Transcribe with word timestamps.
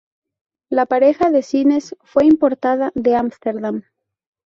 La 0.71 0.87
pareja 0.87 1.29
de 1.29 1.43
cisnes 1.43 1.95
fue 2.01 2.25
importada 2.25 2.91
de 2.95 3.15
Ámsterdam. 3.15 3.83